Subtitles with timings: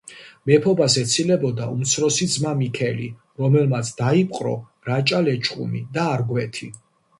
[0.51, 3.11] მეფობას ეცილებოდა უმცროსი ძმა მიქელი,
[3.43, 4.57] რომელმაც დაიპყრო
[4.91, 6.75] რაჭა-ლეჩხუმი და არგვეთი.